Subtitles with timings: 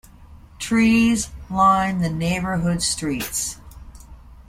[0.57, 3.57] Trees line the neighborhood streets.